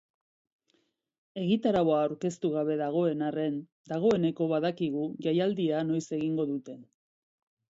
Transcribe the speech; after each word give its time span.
Egitaraua 1.41 1.99
aurkeztu 2.05 2.51
gabe 2.55 2.77
dagoen 2.81 3.21
arren, 3.27 3.59
dagoeneko 3.93 4.49
badakigu 4.55 5.05
jaialdia 5.27 5.85
noiz 5.91 6.05
egingo 6.21 6.49
duten. 6.55 6.83